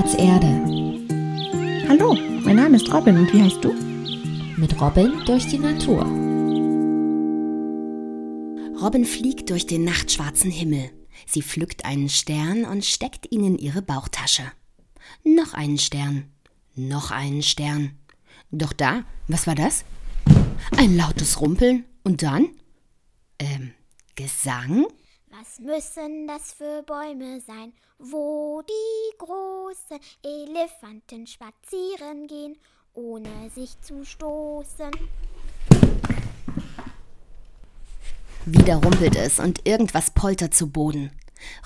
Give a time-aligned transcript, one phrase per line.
[0.00, 0.46] Platz Erde.
[1.86, 3.74] Hallo, mein Name ist Robin und wie heißt du?
[4.56, 6.00] Mit Robin durch die Natur.
[8.80, 10.90] Robin fliegt durch den nachtschwarzen Himmel.
[11.26, 14.44] Sie pflückt einen Stern und steckt ihn in ihre Bauchtasche.
[15.22, 16.30] Noch einen Stern.
[16.76, 17.90] Noch einen Stern.
[18.50, 19.84] Doch da, was war das?
[20.78, 22.48] Ein lautes Rumpeln und dann?
[23.38, 23.72] Ähm,
[24.14, 24.86] Gesang?
[25.40, 32.58] Was müssen das für Bäume sein, wo die großen Elefanten spazieren gehen,
[32.92, 34.90] ohne sich zu stoßen?
[38.44, 41.10] Wieder rumpelt es und irgendwas poltert zu Boden.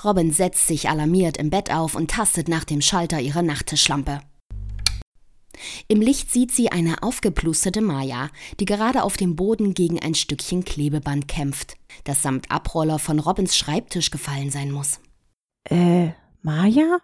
[0.05, 4.21] Robin setzt sich alarmiert im Bett auf und tastet nach dem Schalter ihrer Nachttischlampe.
[5.89, 10.65] Im Licht sieht sie eine aufgeplusterte Maya, die gerade auf dem Boden gegen ein Stückchen
[10.65, 15.01] Klebeband kämpft, das samt Abroller von Robins Schreibtisch gefallen sein muss.
[15.65, 16.11] Äh,
[16.43, 16.99] Maja?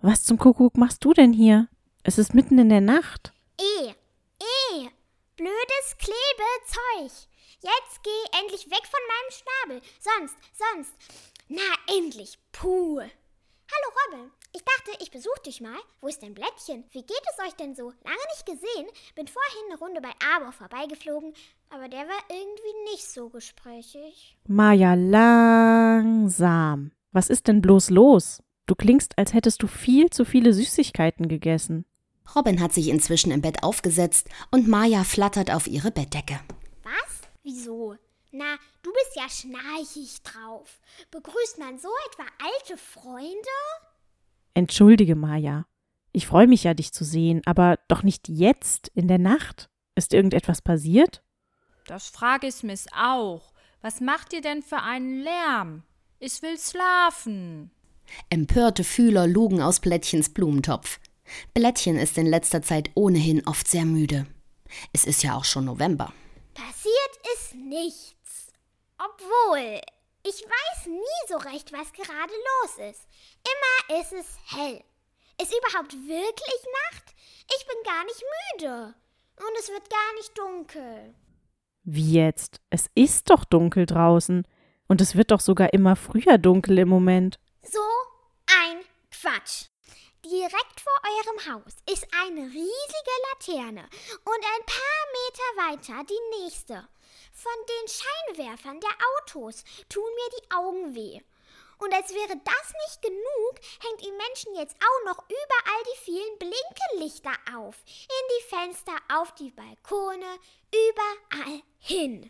[0.00, 1.68] Was zum Kuckuck machst du denn hier?
[2.02, 3.32] Es ist mitten in der Nacht.
[3.60, 4.88] Eh, eh,
[5.36, 7.28] blödes Klebezeug.
[7.60, 9.82] Jetzt geh endlich weg von meinem Schnabel.
[9.98, 10.92] Sonst, sonst.
[11.48, 12.38] Na, endlich.
[12.52, 13.00] Puh.
[13.00, 14.30] Hallo Robin.
[14.54, 15.78] Ich dachte, ich besuche dich mal.
[16.00, 16.84] Wo ist dein Blättchen?
[16.90, 17.90] Wie geht es euch denn so?
[18.04, 18.86] Lange nicht gesehen.
[19.14, 21.34] Bin vorhin eine Runde bei Arbor vorbeigeflogen,
[21.70, 24.38] aber der war irgendwie nicht so gesprächig.
[24.46, 26.92] Maja, langsam.
[27.12, 28.42] Was ist denn bloß los?
[28.66, 31.84] Du klingst, als hättest du viel zu viele Süßigkeiten gegessen.
[32.34, 36.40] Robin hat sich inzwischen im Bett aufgesetzt und Maya flattert auf ihre Bettdecke.
[36.82, 37.22] Was?
[37.42, 37.96] Wieso?
[38.30, 40.80] Na, du bist ja schnarchig drauf.
[41.10, 43.48] Begrüßt man so etwa alte Freunde?
[44.58, 45.66] Entschuldige, Maja.
[46.10, 49.70] Ich freue mich ja, dich zu sehen, aber doch nicht jetzt, in der Nacht.
[49.94, 51.22] Ist irgendetwas passiert?
[51.86, 53.52] Das frage ich mich auch.
[53.82, 55.84] Was macht ihr denn für einen Lärm?
[56.18, 57.70] Ich will schlafen.
[58.30, 60.98] Empörte Fühler lugen aus Blättchens Blumentopf.
[61.54, 64.26] Blättchen ist in letzter Zeit ohnehin oft sehr müde.
[64.92, 66.12] Es ist ja auch schon November.
[66.54, 68.50] Passiert ist nichts.
[68.98, 69.80] Obwohl,
[70.28, 73.06] ich weiß nie so recht, was gerade los ist.
[73.44, 74.84] Immer ist es hell.
[75.40, 77.14] Ist überhaupt wirklich Nacht?
[77.56, 78.22] Ich bin gar nicht
[78.54, 78.94] müde.
[79.36, 81.14] Und es wird gar nicht dunkel.
[81.84, 82.60] Wie jetzt?
[82.70, 84.46] Es ist doch dunkel draußen.
[84.88, 87.38] Und es wird doch sogar immer früher dunkel im Moment.
[87.62, 87.80] So
[88.46, 89.66] ein Quatsch.
[90.24, 93.88] Direkt vor eurem Haus ist eine riesige Laterne
[94.24, 96.88] und ein paar Meter weiter die nächste.
[97.38, 101.20] Von den Scheinwerfern der Autos tun mir die Augen weh.
[101.78, 106.38] Und als wäre das nicht genug, hängt die Menschen jetzt auch noch überall die vielen
[106.40, 107.76] Blinkelichter auf.
[107.86, 110.26] In die Fenster, auf die Balkone,
[110.72, 112.28] überall hin.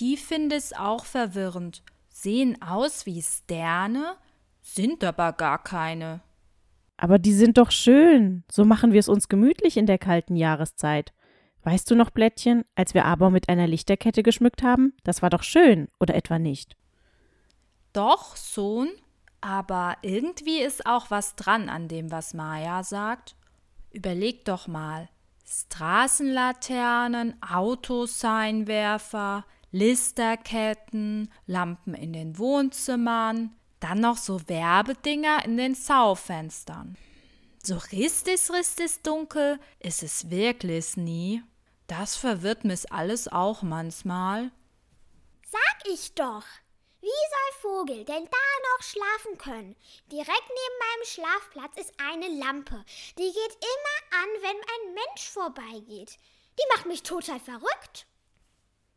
[0.00, 1.84] Die finde es auch verwirrend.
[2.08, 4.16] Sehen aus wie Sterne,
[4.62, 6.22] sind aber gar keine.
[6.96, 8.42] Aber die sind doch schön.
[8.50, 11.12] So machen wir es uns gemütlich in der kalten Jahreszeit.
[11.66, 14.92] Weißt du noch, Blättchen, als wir aber mit einer Lichterkette geschmückt haben?
[15.02, 16.76] Das war doch schön, oder etwa nicht?
[17.92, 18.88] Doch, Sohn,
[19.40, 23.34] aber irgendwie ist auch was dran an dem, was Maya sagt.
[23.90, 25.08] Überleg doch mal.
[25.44, 36.96] Straßenlaternen, Autoseinwerfer, Listerketten, Lampen in den Wohnzimmern, dann noch so Werbedinger in den Saufenstern.
[37.60, 41.42] So richtig, richtig dunkel ist es wirklich nie.
[41.86, 44.50] Das verwirrt mich alles auch manchmal.
[45.48, 46.44] Sag ich doch.
[47.00, 49.76] Wie soll Vogel denn da noch schlafen können?
[50.10, 52.84] Direkt neben meinem Schlafplatz ist eine Lampe.
[53.16, 56.16] Die geht immer an, wenn ein Mensch vorbeigeht.
[56.58, 58.06] Die macht mich total verrückt.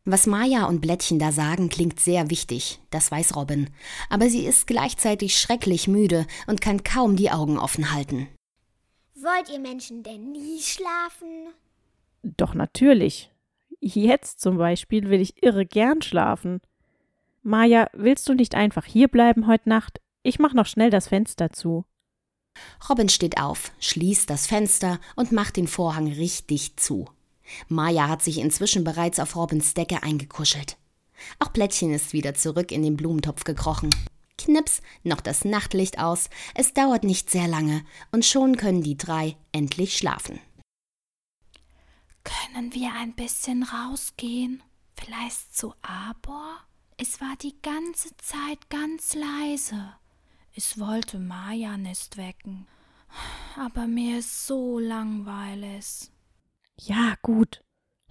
[0.04, 3.70] Was Maya und Blättchen da sagen, klingt sehr wichtig, das weiß Robin.
[4.08, 8.28] Aber sie ist gleichzeitig schrecklich müde und kann kaum die Augen offen halten.
[9.14, 11.52] Wollt ihr Menschen denn nie schlafen?
[12.22, 13.30] Doch natürlich.
[13.80, 16.60] Jetzt zum Beispiel will ich irre gern schlafen.
[17.42, 20.00] Maja, willst du nicht einfach hierbleiben heute Nacht?
[20.22, 21.86] Ich mach noch schnell das Fenster zu.
[22.88, 27.06] Robin steht auf, schließt das Fenster und macht den Vorhang richtig zu.
[27.68, 30.76] Maja hat sich inzwischen bereits auf Robins Decke eingekuschelt.
[31.38, 33.90] Auch Plättchen ist wieder zurück in den Blumentopf gekrochen.
[34.38, 39.36] Knips, noch das Nachtlicht aus, es dauert nicht sehr lange, und schon können die drei
[39.52, 40.40] endlich schlafen.
[42.52, 44.62] Können wir ein bisschen rausgehen?
[44.94, 46.58] Vielleicht zu Arbor?
[46.96, 49.94] Es war die ganze Zeit ganz leise.
[50.52, 52.66] Ich wollte Maya nicht wecken.
[53.56, 56.10] Aber mir ist so langweilig.
[56.76, 57.62] Ja, gut.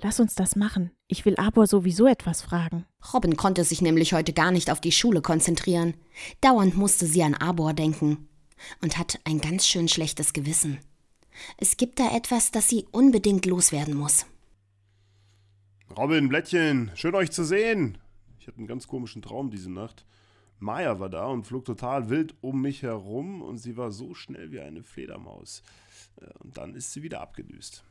[0.01, 0.92] Lass uns das machen.
[1.07, 2.85] Ich will Arbor sowieso etwas fragen.
[3.13, 5.95] Robin konnte sich nämlich heute gar nicht auf die Schule konzentrieren.
[6.39, 8.30] Dauernd musste sie an Arbor denken.
[8.81, 10.80] und hat ein ganz schön schlechtes Gewissen.
[11.57, 14.25] Es gibt da etwas, das sie unbedingt loswerden muss.
[15.97, 17.97] Robin, Blättchen, schön euch zu sehen.
[18.39, 20.06] Ich hatte einen ganz komischen Traum diese Nacht.
[20.59, 24.51] Maya war da und flog total wild um mich herum und sie war so schnell
[24.51, 25.63] wie eine Fledermaus.
[26.21, 27.83] Äh, und dann ist sie wieder abgedüst.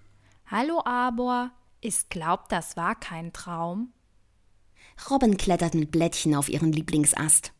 [0.47, 3.93] Hallo Arbor, ich glaub, das war kein Traum.
[5.11, 7.53] Robin klettert mit Blättchen auf ihren Lieblingsast.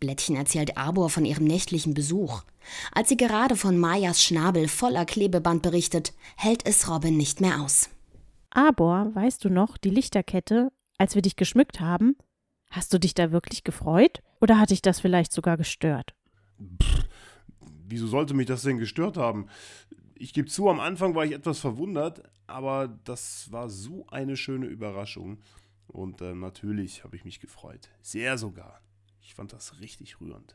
[0.00, 2.42] Blättchen erzählt Arbor von ihrem nächtlichen Besuch.
[2.92, 7.90] Als sie gerade von Mayas Schnabel voller Klebeband berichtet, hält es Robin nicht mehr aus.
[8.50, 12.16] Arbor, weißt du noch, die Lichterkette, als wir dich geschmückt haben?
[12.70, 14.22] Hast du dich da wirklich gefreut?
[14.40, 16.14] Oder hat dich das vielleicht sogar gestört?
[16.82, 17.04] Pff,
[17.86, 19.48] wieso sollte mich das denn gestört haben?
[20.14, 24.66] Ich gebe zu, am Anfang war ich etwas verwundert, aber das war so eine schöne
[24.66, 25.38] Überraschung.
[25.86, 27.90] Und äh, natürlich habe ich mich gefreut.
[28.00, 28.80] Sehr sogar.
[29.24, 30.54] Ich fand das richtig rührend.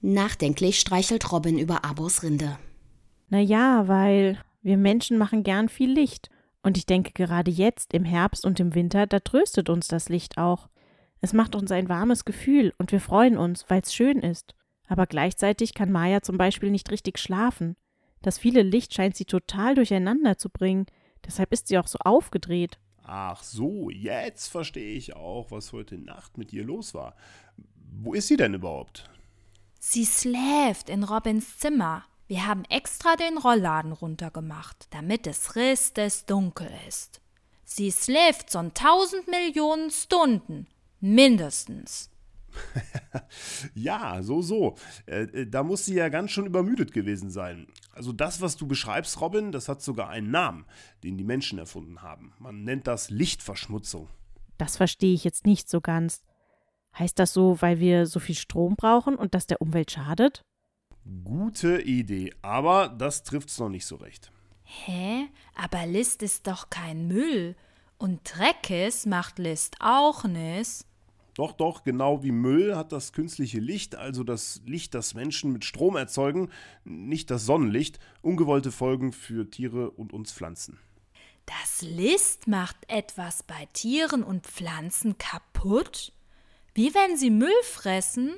[0.00, 2.58] Nachdenklich streichelt Robin über Abos Rinde.
[3.28, 6.30] Na ja, weil wir Menschen machen gern viel Licht.
[6.62, 10.38] Und ich denke, gerade jetzt, im Herbst und im Winter, da tröstet uns das Licht
[10.38, 10.68] auch.
[11.20, 14.54] Es macht uns ein warmes Gefühl und wir freuen uns, weil es schön ist.
[14.88, 17.76] Aber gleichzeitig kann Maya zum Beispiel nicht richtig schlafen.
[18.22, 20.86] Das viele Licht scheint sie total durcheinander zu bringen.
[21.26, 22.78] Deshalb ist sie auch so aufgedreht.
[23.04, 27.16] Ach so, jetzt verstehe ich auch, was heute Nacht mit ihr los war.
[28.00, 29.10] Wo ist sie denn überhaupt?
[29.78, 32.04] Sie schläft in Robins Zimmer.
[32.26, 37.20] Wir haben extra den Rollladen runtergemacht, damit es richtig dunkel ist.
[37.64, 40.66] Sie schläft so tausend Millionen Stunden.
[41.00, 42.10] Mindestens.
[43.74, 44.76] ja, so, so.
[45.06, 47.66] Äh, äh, da muss sie ja ganz schön übermüdet gewesen sein.
[47.92, 50.64] Also das, was du beschreibst, Robin, das hat sogar einen Namen,
[51.02, 52.32] den die Menschen erfunden haben.
[52.38, 54.08] Man nennt das Lichtverschmutzung.
[54.58, 56.22] Das verstehe ich jetzt nicht so ganz.
[56.98, 60.42] Heißt das so, weil wir so viel Strom brauchen und das der Umwelt schadet?
[61.24, 64.30] Gute Idee, aber das trifft's noch nicht so recht.
[64.64, 65.28] Hä?
[65.54, 67.56] Aber List ist doch kein Müll.
[67.98, 70.84] Und Dreckes macht List auch nicht.
[71.34, 75.64] Doch, doch, genau wie Müll hat das künstliche Licht, also das Licht, das Menschen mit
[75.64, 76.50] Strom erzeugen,
[76.84, 80.78] nicht das Sonnenlicht, ungewollte Folgen für Tiere und uns Pflanzen.
[81.46, 86.12] Das Licht macht etwas bei Tieren und Pflanzen kaputt?
[86.74, 88.34] Wie wenn sie Müll fressen?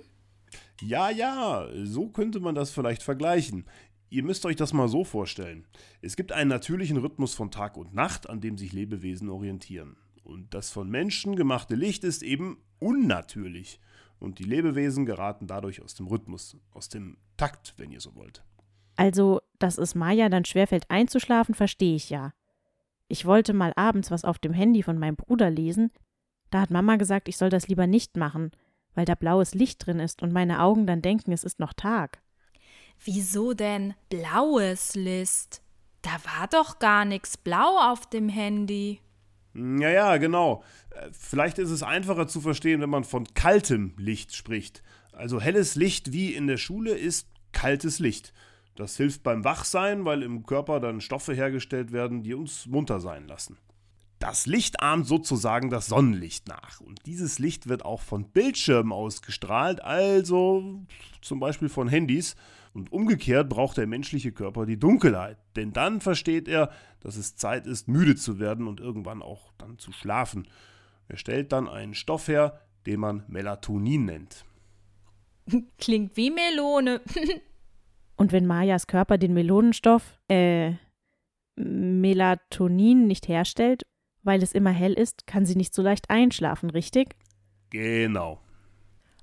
[0.81, 3.65] Ja, ja, so könnte man das vielleicht vergleichen.
[4.11, 5.67] Ihr müsst euch das mal so vorstellen.
[6.03, 9.97] Es gibt einen natürlichen Rhythmus von Tag und Nacht, an dem sich Lebewesen orientieren.
[10.25, 13.81] Und das von Menschen gemachte Licht ist eben unnatürlich.
[14.19, 18.43] Und die Lebewesen geraten dadurch aus dem Rhythmus, aus dem Takt, wenn ihr so wollt.
[18.97, 22.33] Also, dass es Maya dann schwerfällt einzuschlafen, verstehe ich ja.
[23.09, 25.91] Ich wollte mal abends was auf dem Handy von meinem Bruder lesen.
[26.55, 28.53] Da hat Mama gesagt, ich soll das lieber nicht machen,
[28.95, 32.23] weil da blaues Licht drin ist und meine Augen dann denken, es ist noch Tag.
[33.05, 35.63] Wieso denn blaues Licht?
[36.03, 39.01] Da war doch gar nichts blau auf dem Handy.
[39.53, 40.63] Ja, ja, genau.
[40.91, 44.85] Äh, vielleicht ist es einfacher zu verstehen, wenn man von kaltem Licht spricht.
[45.11, 48.33] Also helles Licht wie in der Schule ist kaltes Licht.
[48.77, 53.27] Das hilft beim Wachsein, weil im Körper dann Stoffe hergestellt werden, die uns munter sein
[53.27, 53.59] lassen.
[54.25, 56.81] Das Licht ahmt sozusagen das Sonnenlicht nach.
[56.81, 60.81] Und dieses Licht wird auch von Bildschirmen ausgestrahlt, also
[61.21, 62.35] zum Beispiel von Handys.
[62.73, 66.71] Und umgekehrt braucht der menschliche Körper die Dunkelheit, denn dann versteht er,
[67.01, 70.49] dass es Zeit ist, müde zu werden und irgendwann auch dann zu schlafen.
[71.07, 74.47] Er stellt dann einen Stoff her, den man Melatonin nennt.
[75.79, 77.03] Klingt wie Melone.
[78.17, 80.73] und wenn Mayas Körper den Melonenstoff, äh,
[81.57, 83.83] Melatonin nicht herstellt,
[84.25, 87.15] weil es immer hell ist, kann sie nicht so leicht einschlafen, richtig?
[87.71, 88.41] Genau.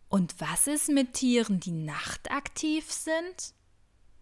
[0.08, 3.54] Und was ist mit Tieren, die nachtaktiv sind?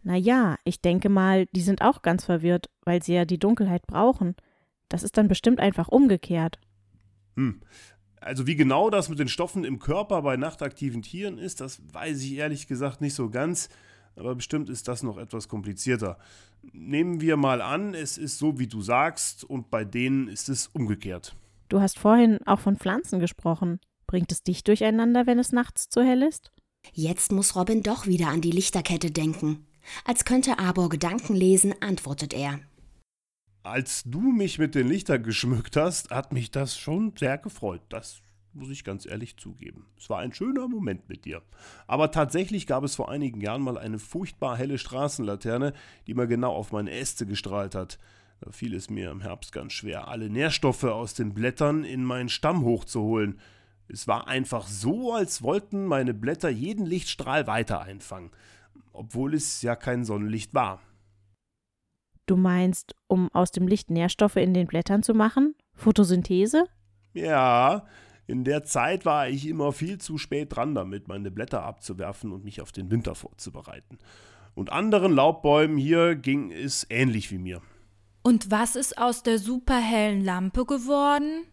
[0.04, 3.86] Na ja, ich denke mal, die sind auch ganz verwirrt, weil sie ja die Dunkelheit
[3.86, 4.36] brauchen.
[4.88, 6.60] Das ist dann bestimmt einfach umgekehrt.
[7.36, 7.62] Hm.
[8.22, 12.22] Also wie genau das mit den Stoffen im Körper bei nachtaktiven Tieren ist, das weiß
[12.22, 13.70] ich ehrlich gesagt nicht so ganz,
[14.16, 16.18] aber bestimmt ist das noch etwas komplizierter.
[16.74, 20.68] Nehmen wir mal an, es ist so, wie du sagst, und bei denen ist es
[20.68, 21.36] umgekehrt.
[21.70, 23.80] Du hast vorhin auch von Pflanzen gesprochen.
[24.08, 26.52] Bringt es dich durcheinander, wenn es nachts zu hell ist?
[26.94, 29.68] Jetzt muss Robin doch wieder an die Lichterkette denken.
[30.06, 32.60] Als könnte Arbor Gedanken lesen, antwortet er.
[33.64, 37.82] Als du mich mit den Lichtern geschmückt hast, hat mich das schon sehr gefreut.
[37.90, 38.22] Das
[38.54, 39.86] muss ich ganz ehrlich zugeben.
[39.98, 41.42] Es war ein schöner Moment mit dir.
[41.88, 45.74] Aber tatsächlich gab es vor einigen Jahren mal eine furchtbar helle Straßenlaterne,
[46.08, 48.00] die mal genau auf meine Äste gestrahlt hat.
[48.42, 52.30] Da fiel es mir im Herbst ganz schwer, alle Nährstoffe aus den Blättern in meinen
[52.30, 53.40] Stamm hochzuholen.
[53.88, 58.32] Es war einfach so, als wollten meine Blätter jeden Lichtstrahl weiter einfangen.
[58.94, 60.82] obwohl es ja kein Sonnenlicht war.
[62.26, 65.56] Du meinst, um aus dem Licht Nährstoffe in den Blättern zu machen?
[65.74, 66.66] Photosynthese?
[67.14, 67.86] Ja,
[68.30, 72.44] in der Zeit war ich immer viel zu spät dran damit, meine Blätter abzuwerfen und
[72.44, 73.98] mich auf den Winter vorzubereiten.
[74.54, 77.64] Und anderen Laubbäumen hier ging es ähnlich wie mir.
[78.22, 81.46] Und was ist aus der superhellen Lampe geworden?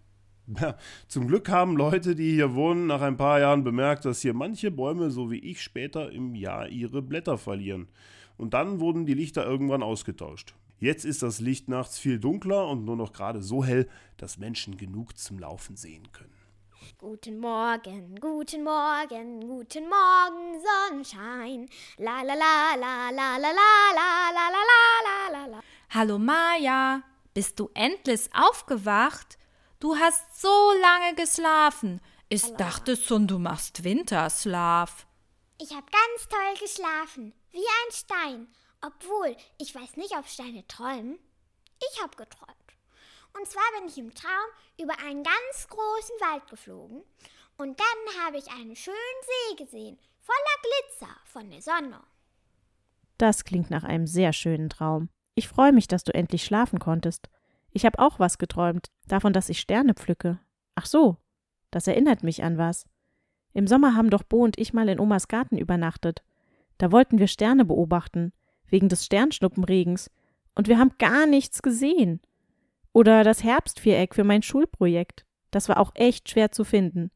[0.60, 0.76] Ja,
[1.08, 4.70] zum Glück haben Leute, die hier wohnen, nach ein paar Jahren bemerkt, dass hier manche
[4.70, 7.88] Bäume, so wie ich, später im Jahr ihre Blätter verlieren.
[8.36, 10.54] Und dann wurden die Lichter irgendwann ausgetauscht.
[10.78, 14.76] Jetzt ist das Licht nachts viel dunkler und nur noch gerade so hell, dass Menschen
[14.76, 16.35] genug zum Laufen sehen können.
[16.94, 21.68] Guten Morgen, guten Morgen, guten Morgen, Sonnenschein.
[21.98, 27.02] La la la la la la la la la la la la Hallo Maja,
[27.34, 29.36] bist du endlich aufgewacht?
[29.78, 32.00] Du hast so lange geschlafen.
[32.28, 32.56] Ich Hallo.
[32.56, 35.06] dachte schon, du machst Winterschlaf.
[35.60, 38.48] Ich hab ganz toll geschlafen, wie ein Stein.
[38.80, 41.18] Obwohl, ich weiß nicht, ob Steine träumen.
[41.78, 42.65] Ich hab geträumt.
[43.36, 44.30] Und zwar bin ich im Traum
[44.80, 47.02] über einen ganz großen Wald geflogen
[47.58, 52.00] und dann habe ich einen schönen See gesehen, voller Glitzer von der Sonne.
[53.18, 55.08] Das klingt nach einem sehr schönen Traum.
[55.34, 57.28] Ich freue mich, dass du endlich schlafen konntest.
[57.72, 60.38] Ich habe auch was geträumt, davon, dass ich Sterne pflücke.
[60.74, 61.16] Ach so,
[61.70, 62.86] das erinnert mich an was.
[63.52, 66.22] Im Sommer haben doch Bo und ich mal in Omas Garten übernachtet.
[66.78, 68.32] Da wollten wir Sterne beobachten,
[68.66, 70.10] wegen des Sternschnuppenregens,
[70.54, 72.20] und wir haben gar nichts gesehen.
[72.96, 75.26] Oder das Herbstviereck für mein Schulprojekt.
[75.50, 77.10] Das war auch echt schwer zu finden.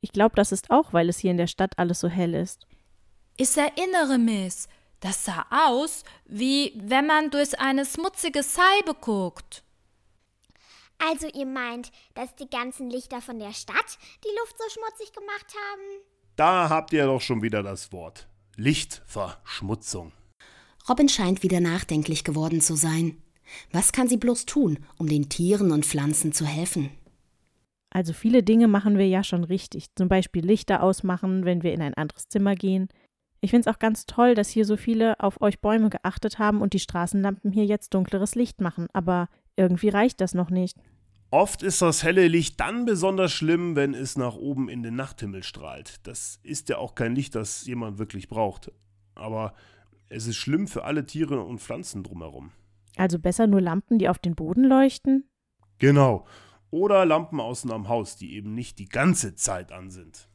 [0.00, 2.68] Ich glaube, das ist auch, weil es hier in der Stadt alles so hell ist.
[3.36, 4.66] Ich erinnere mich.
[5.00, 9.64] Das sah aus, wie wenn man durch eine schmutzige Scheibe guckt.
[10.98, 15.54] Also ihr meint, dass die ganzen Lichter von der Stadt die Luft so schmutzig gemacht
[15.72, 16.04] haben?
[16.36, 18.28] Da habt ihr doch schon wieder das Wort.
[18.54, 20.12] Lichtverschmutzung.
[20.88, 23.20] Robin scheint wieder nachdenklich geworden zu sein.
[23.72, 26.90] Was kann sie bloß tun, um den Tieren und Pflanzen zu helfen?
[27.90, 29.86] Also viele Dinge machen wir ja schon richtig.
[29.94, 32.88] Zum Beispiel Lichter ausmachen, wenn wir in ein anderes Zimmer gehen.
[33.40, 36.60] Ich finde es auch ganz toll, dass hier so viele auf euch Bäume geachtet haben
[36.60, 38.88] und die Straßenlampen hier jetzt dunkleres Licht machen.
[38.92, 40.76] Aber irgendwie reicht das noch nicht.
[41.30, 45.42] Oft ist das helle Licht dann besonders schlimm, wenn es nach oben in den Nachthimmel
[45.42, 46.06] strahlt.
[46.06, 48.70] Das ist ja auch kein Licht, das jemand wirklich braucht.
[49.14, 49.54] Aber
[50.08, 52.52] es ist schlimm für alle Tiere und Pflanzen drumherum.
[52.96, 55.28] Also besser nur Lampen, die auf den Boden leuchten?
[55.78, 56.26] Genau.
[56.70, 60.28] Oder Lampen außen am Haus, die eben nicht die ganze Zeit an sind.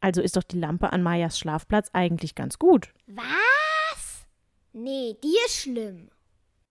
[0.00, 2.92] Also ist doch die Lampe an Majas Schlafplatz eigentlich ganz gut.
[3.06, 4.26] Was?
[4.72, 6.10] Nee, die ist schlimm.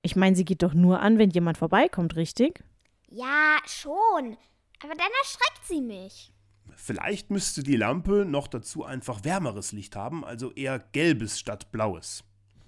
[0.02, 2.64] Ich meine, sie geht doch nur an, wenn jemand vorbeikommt, richtig?
[3.10, 4.38] Ja, schon.
[4.84, 6.32] Aber dann erschreckt sie mich.
[6.75, 12.24] Vielleicht müsste die Lampe noch dazu einfach wärmeres Licht haben, also eher gelbes statt blaues.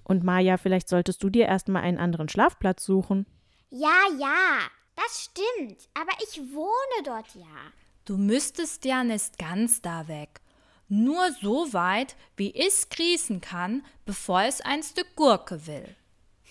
[0.07, 3.25] Und Maja, vielleicht solltest du dir erstmal einen anderen Schlafplatz suchen.
[3.69, 4.59] Ja, ja,
[4.95, 5.89] das stimmt.
[5.93, 7.73] Aber ich wohne dort ja.
[8.05, 10.39] Du müsstest ja nicht ganz da weg.
[10.87, 15.93] Nur so weit, wie ich grießen kann, bevor es ein Stück Gurke will.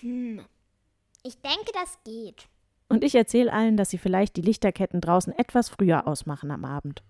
[0.01, 0.45] Hm.
[1.23, 2.47] Ich denke, das geht.
[2.89, 7.01] Und ich erzähle allen, dass sie vielleicht die Lichterketten draußen etwas früher ausmachen am Abend.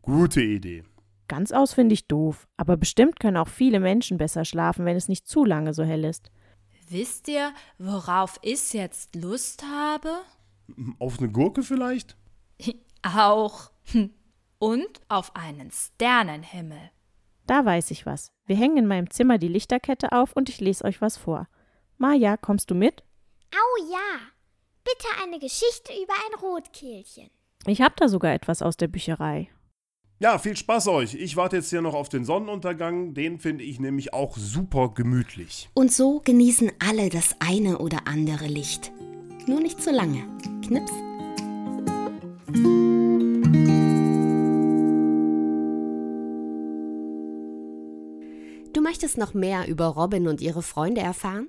[0.00, 0.82] Gute Idee.
[1.30, 5.06] Ganz aus finde ich doof, aber bestimmt können auch viele Menschen besser schlafen, wenn es
[5.06, 6.32] nicht zu lange so hell ist.
[6.88, 10.10] Wisst ihr, worauf ich jetzt Lust habe?
[10.98, 12.16] Auf eine Gurke vielleicht?
[13.04, 13.70] auch.
[14.58, 16.90] Und auf einen Sternenhimmel.
[17.46, 18.32] Da weiß ich was.
[18.46, 21.46] Wir hängen in meinem Zimmer die Lichterkette auf und ich lese euch was vor.
[21.96, 23.04] Maja, kommst du mit?
[23.52, 24.18] Au ja.
[24.82, 27.30] Bitte eine Geschichte über ein Rotkehlchen.
[27.66, 29.48] Ich habe da sogar etwas aus der Bücherei.
[30.22, 31.14] Ja, viel Spaß euch.
[31.14, 33.14] Ich warte jetzt hier noch auf den Sonnenuntergang.
[33.14, 35.70] Den finde ich nämlich auch super gemütlich.
[35.72, 38.92] Und so genießen alle das eine oder andere Licht.
[39.46, 40.22] Nur nicht zu lange.
[40.62, 40.92] Knips.
[48.74, 51.48] Du möchtest noch mehr über Robin und ihre Freunde erfahren?